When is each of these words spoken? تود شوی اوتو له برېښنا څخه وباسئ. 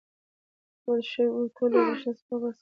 تود 0.81 1.01
شوی 1.11 1.27
اوتو 1.35 1.63
له 1.71 1.77
برېښنا 1.85 2.11
څخه 2.19 2.31
وباسئ. 2.35 2.59